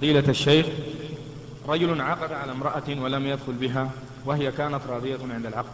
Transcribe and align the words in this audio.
فضيلة 0.00 0.28
الشيخ 0.28 0.66
رجل 1.68 2.00
عقد 2.00 2.32
على 2.32 2.52
امرأة 2.52 2.82
ولم 2.88 3.26
يدخل 3.26 3.52
بها 3.52 3.90
وهي 4.26 4.52
كانت 4.52 4.80
راضية 4.88 5.18
عند 5.30 5.46
العقد. 5.46 5.70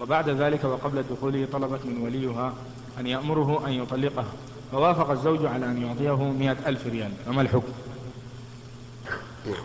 وبعد 0.00 0.28
ذلك 0.28 0.64
وقبل 0.64 1.02
دخوله 1.02 1.48
طلبت 1.52 1.86
من 1.86 2.02
وليها 2.02 2.54
أن 2.98 3.06
يأمره 3.06 3.66
أن 3.66 3.72
يطلقها. 3.72 4.32
فوافق 4.72 5.10
الزوج 5.10 5.46
على 5.46 5.66
أن 5.66 5.82
يعطيه 5.82 6.24
مئة 6.24 6.56
ألف 6.66 6.86
ريال. 6.86 7.12
فما 7.26 7.42
الحكم؟ 7.42 7.72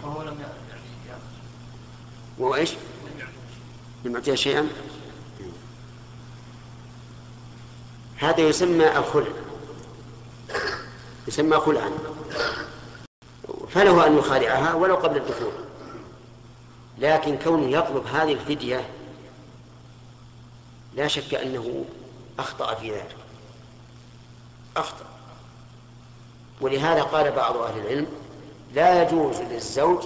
وهو 0.04 0.24
لم 0.24 0.38
وهو 2.38 2.56
إيش؟ 2.56 2.74
لم 4.06 4.14
يعطيها 4.14 4.36
شيئا؟ 4.36 4.68
هذا 8.18 8.40
يسمى 8.42 8.98
الخلع. 8.98 9.32
يسمى 11.28 11.58
خلعا. 11.58 11.90
فله 13.76 14.08
أن 14.08 14.18
يخالعها 14.18 14.74
ولو 14.74 14.96
قبل 14.96 15.18
الدخول. 15.18 15.52
لكن 16.98 17.38
كونه 17.38 17.78
يطلب 17.78 18.08
هذه 18.08 18.34
الفدية 18.34 18.90
لا 20.94 21.08
شك 21.08 21.34
أنه 21.34 21.86
أخطأ 22.40 22.76
في 22.76 22.92
ذلك. 22.92 23.16
أخطأ. 24.78 25.06
ولهذا 26.62 27.02
قال 27.02 27.32
بعض 27.32 27.58
أهل 27.58 27.80
العلم 27.80 28.08
لا 28.74 29.04
يجوز 29.04 29.42
للزوج 29.42 30.06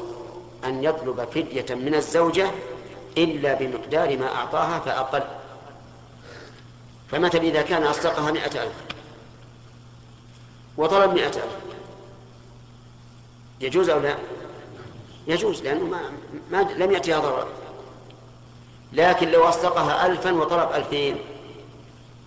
أن 0.65 0.83
يطلب 0.83 1.27
فدية 1.33 1.75
من 1.75 1.95
الزوجة 1.95 2.51
إلا 3.17 3.53
بمقدار 3.53 4.17
ما 4.17 4.35
أعطاها 4.35 4.79
فأقل. 4.79 5.23
فمثلا 7.11 7.41
إذا 7.41 7.61
كان 7.61 7.83
أصدقها 7.83 8.31
مئة 8.31 8.63
ألف 8.63 8.75
وطلب 10.77 11.13
مئة 11.13 11.27
ألف 11.27 11.69
يجوز 13.61 13.89
أو 13.89 13.99
لا؟ 13.99 14.15
يجوز 15.27 15.63
لأنه 15.63 15.85
ما, 15.85 15.99
ما 16.51 16.67
لم 16.77 16.91
يأتيها 16.91 17.19
ضرر 17.19 17.47
لكن 18.93 19.31
لو 19.31 19.43
أصدقها 19.43 20.05
ألفا 20.07 20.31
وطلب 20.31 20.71
ألفين 20.75 21.17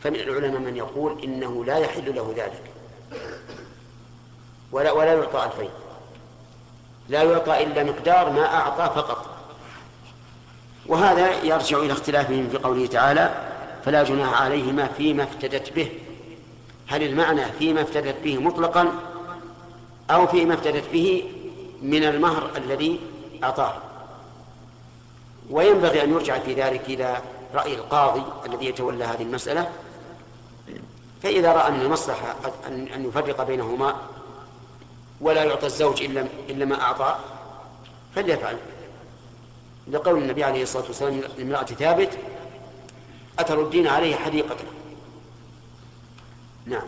فمن 0.03 0.17
العلماء 0.17 0.61
من 0.61 0.77
يقول 0.77 1.23
إنه 1.25 1.65
لا 1.65 1.79
يحل 1.79 2.15
له 2.15 2.35
ذلك. 2.37 2.63
ولا 4.73 4.93
ولا 4.93 5.13
يعطى 5.13 5.45
ألفين. 5.45 5.71
لا 7.09 7.23
يعطى 7.23 7.63
إلا 7.63 7.85
مقدار 7.85 8.31
ما 8.31 8.55
أعطى 8.55 8.95
فقط. 8.95 9.27
وهذا 10.87 11.43
يرجع 11.45 11.79
إلى 11.79 11.93
اختلافهم 11.93 12.49
في 12.49 12.59
قوله 12.59 12.87
تعالى 12.87 13.35
فلا 13.85 14.03
جناح 14.03 14.43
عليهما 14.43 14.87
فيما 14.87 15.23
افتدت 15.23 15.73
به 15.73 15.91
هل 16.87 17.03
المعنى 17.03 17.45
فيما 17.59 17.83
افتدت 17.83 18.17
به 18.25 18.39
مطلقا؟ 18.39 18.93
أو 20.13 20.27
فيما 20.27 20.55
افتدت 20.55 20.85
به 20.93 21.25
من 21.83 22.05
المهر 22.05 22.51
الذي 22.57 23.01
أعطاه. 23.45 23.75
وينبغي 25.51 26.03
أن 26.03 26.13
يرجع 26.13 26.39
في 26.39 26.55
ذلك 26.55 26.85
إلى 26.87 27.19
رأي 27.55 27.75
القاضي 27.75 28.23
الذي 28.47 28.67
يتولى 28.67 29.05
هذه 29.05 29.23
المسألة. 29.23 29.71
فإذا 31.23 31.53
رأى 31.53 31.71
من 31.71 31.81
المصلحة 31.81 32.37
أن 32.69 33.05
يفرق 33.09 33.43
بينهما 33.43 33.97
ولا 35.21 35.45
يعطى 35.45 35.67
الزوج 35.67 36.03
إلا 36.03 36.27
إلا 36.51 36.65
ما 36.65 36.83
أعطى 36.83 37.17
فليفعل. 38.15 38.57
لقول 39.91 40.19
النبي 40.23 40.45
عليه 40.45 40.63
الصلاة 40.63 40.85
والسلام 40.87 41.21
لامرأة 41.39 41.65
ثابت 41.65 42.19
أتردين 43.39 43.87
عليه 43.87 44.17
حديقته 44.17 44.65
نعم. 46.67 46.87